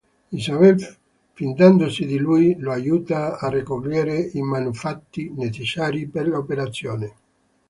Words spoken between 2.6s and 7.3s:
aiuta a raccogliere i manufatti necessari per l'operazione.